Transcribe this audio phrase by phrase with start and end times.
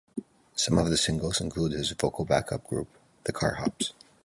[0.55, 2.87] Some of the singles include his vocal backup group,
[3.25, 3.93] the Carr Hops.